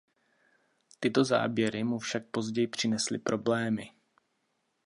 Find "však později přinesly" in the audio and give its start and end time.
1.99-3.19